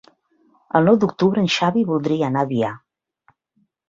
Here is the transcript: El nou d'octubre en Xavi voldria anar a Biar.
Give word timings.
El 0.77 0.87
nou 0.89 0.95
d'octubre 1.03 1.43
en 1.45 1.49
Xavi 1.55 1.83
voldria 1.89 2.25
anar 2.31 2.43
a 2.47 2.49
Biar. 2.53 2.71